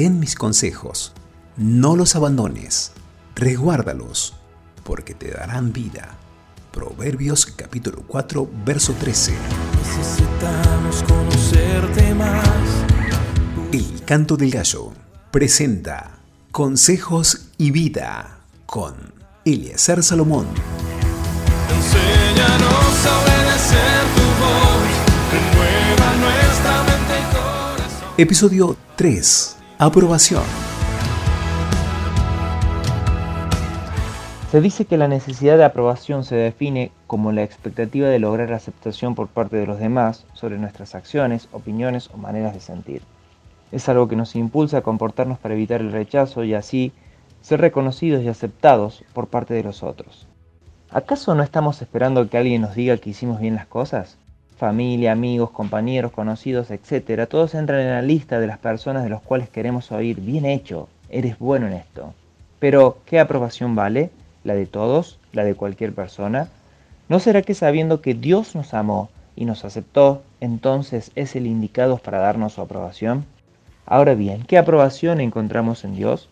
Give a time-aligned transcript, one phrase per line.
[0.00, 1.12] Retén mis consejos,
[1.58, 2.92] no los abandones,
[3.34, 4.34] resguárdalos,
[4.82, 6.16] porque te darán vida.
[6.72, 9.34] Proverbios capítulo 4, verso 13.
[9.76, 12.66] Necesitamos conocerte más.
[13.72, 14.90] El canto del gallo
[15.30, 16.20] presenta
[16.50, 18.94] Consejos y Vida con
[19.44, 20.46] Eliezer Salomón.
[21.76, 24.88] Enséñanos a obedecer tu voz.
[25.30, 28.14] Renueva nuestra mente y corazón.
[28.16, 29.56] Episodio 3.
[29.82, 30.42] Aprobación.
[34.50, 39.14] Se dice que la necesidad de aprobación se define como la expectativa de lograr aceptación
[39.14, 43.00] por parte de los demás sobre nuestras acciones, opiniones o maneras de sentir.
[43.72, 46.92] Es algo que nos impulsa a comportarnos para evitar el rechazo y así
[47.40, 50.26] ser reconocidos y aceptados por parte de los otros.
[50.90, 54.18] ¿Acaso no estamos esperando que alguien nos diga que hicimos bien las cosas?
[54.60, 57.26] Familia, amigos, compañeros, conocidos, etc.
[57.26, 60.90] Todos entran en la lista de las personas de los cuales queremos oír, bien hecho,
[61.08, 62.12] eres bueno en esto.
[62.58, 64.10] Pero, ¿qué aprobación vale?
[64.44, 65.18] ¿La de todos?
[65.32, 66.50] ¿La de cualquier persona?
[67.08, 71.96] ¿No será que sabiendo que Dios nos amó y nos aceptó, entonces es el indicado
[71.96, 73.24] para darnos su aprobación?
[73.86, 76.28] Ahora bien, ¿qué aprobación encontramos en Dios?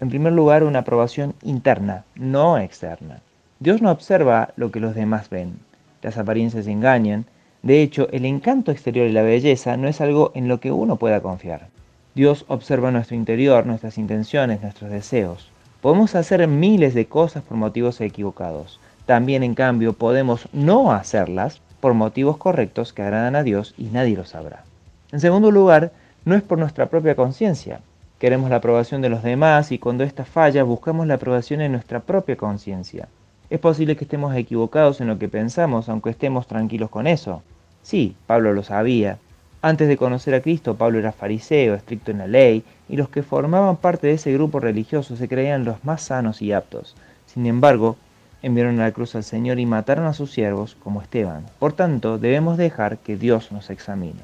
[0.00, 3.20] En primer lugar, una aprobación interna, no externa.
[3.60, 5.60] Dios no observa lo que los demás ven.
[6.02, 7.24] Las apariencias engañan.
[7.62, 10.96] De hecho, el encanto exterior y la belleza no es algo en lo que uno
[10.96, 11.68] pueda confiar.
[12.14, 15.50] Dios observa nuestro interior, nuestras intenciones, nuestros deseos.
[15.80, 18.80] Podemos hacer miles de cosas por motivos equivocados.
[19.06, 24.16] También, en cambio, podemos no hacerlas por motivos correctos que agradan a Dios y nadie
[24.16, 24.64] lo sabrá.
[25.12, 25.92] En segundo lugar,
[26.24, 27.80] no es por nuestra propia conciencia.
[28.18, 32.00] Queremos la aprobación de los demás y cuando ésta falla buscamos la aprobación en nuestra
[32.00, 33.08] propia conciencia.
[33.50, 37.42] Es posible que estemos equivocados en lo que pensamos, aunque estemos tranquilos con eso.
[37.82, 39.18] Sí, Pablo lo sabía.
[39.62, 43.22] Antes de conocer a Cristo, Pablo era fariseo, estricto en la ley, y los que
[43.22, 46.94] formaban parte de ese grupo religioso se creían los más sanos y aptos.
[47.24, 47.96] Sin embargo,
[48.42, 51.46] enviaron a la cruz al Señor y mataron a sus siervos, como Esteban.
[51.58, 54.20] Por tanto, debemos dejar que Dios nos examine.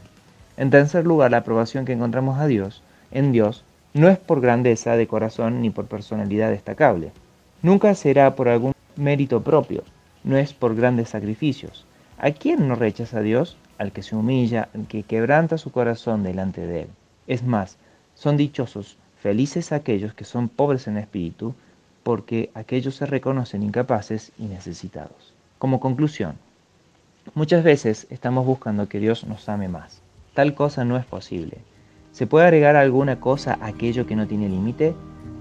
[0.58, 3.64] En tercer lugar, la aprobación que encontramos a Dios, en Dios,
[3.94, 7.10] no es por grandeza de corazón ni por personalidad destacable.
[7.62, 9.84] Nunca será por algún mérito propio,
[10.22, 11.86] no es por grandes sacrificios.
[12.18, 13.56] ¿A quién no rechaza a Dios?
[13.78, 16.88] Al que se humilla, al que quebranta su corazón delante de Él.
[17.26, 17.76] Es más,
[18.14, 21.54] son dichosos, felices aquellos que son pobres en espíritu,
[22.02, 25.34] porque aquellos se reconocen incapaces y necesitados.
[25.58, 26.36] Como conclusión,
[27.34, 30.02] muchas veces estamos buscando que Dios nos ame más.
[30.34, 31.58] Tal cosa no es posible.
[32.12, 34.94] ¿Se puede agregar alguna cosa a aquello que no tiene límite?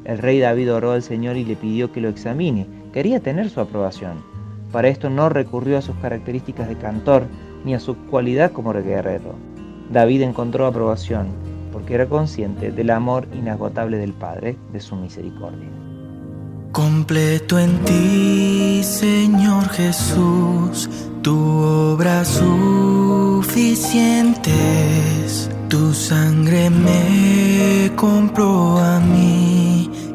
[0.05, 2.65] El rey David oró al Señor y le pidió que lo examine.
[2.93, 4.23] Quería tener su aprobación.
[4.71, 7.23] Para esto no recurrió a sus características de cantor
[7.65, 9.33] ni a su cualidad como guerrero.
[9.91, 11.29] David encontró aprobación
[11.71, 15.67] porque era consciente del amor inagotable del Padre, de su misericordia.
[16.71, 20.87] Completo en ti, Señor Jesús,
[21.23, 24.51] tu obra suficiente.
[25.67, 29.52] Tu sangre me compró a mí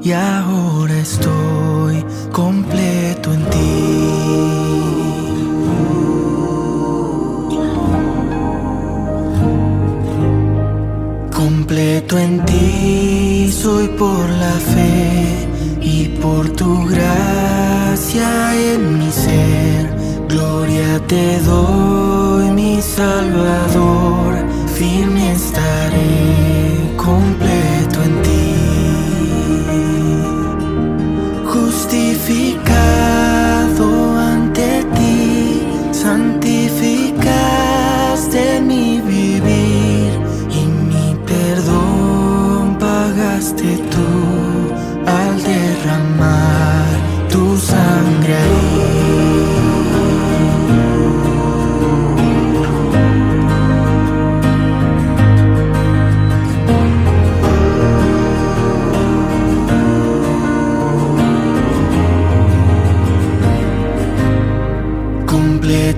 [0.09, 2.03] y ahora estoy
[2.33, 3.99] completo en ti.
[11.31, 15.47] Completo en ti, soy por la fe
[15.83, 18.31] y por tu gracia
[18.73, 19.91] en mi ser.
[20.27, 24.38] Gloria te doy, mi Salvador,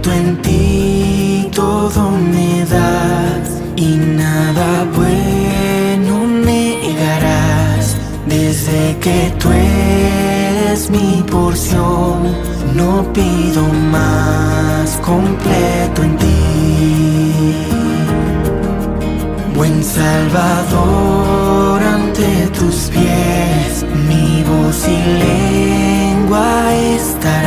[0.00, 7.96] Completo en ti todo me das y nada bueno negarás.
[8.26, 12.34] Desde que tú eres mi porción,
[12.74, 13.62] no pido
[13.92, 14.98] más.
[15.04, 17.54] Completo en ti,
[19.54, 27.39] buen Salvador ante tus pies, mi voz y lengua estarán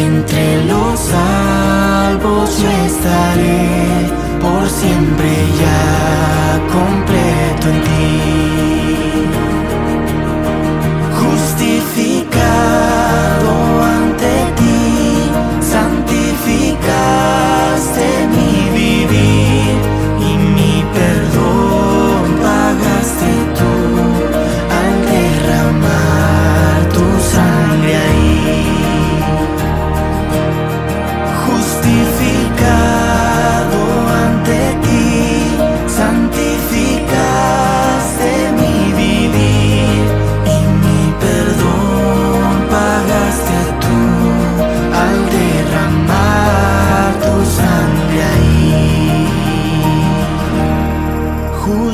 [0.00, 4.10] entre los salvos yo estaré,
[4.40, 5.30] por siempre
[5.62, 8.08] ya completo en ti.
[11.20, 12.17] Justificado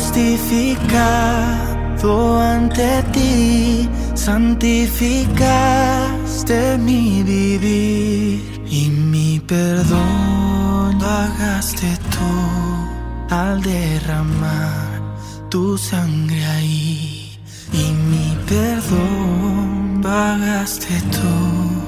[0.05, 15.01] Justificado ante ti, santificaste mi vivir y mi perdón pagaste tú al derramar
[15.49, 17.39] tu sangre ahí
[17.73, 21.84] y mi perdón pagaste tú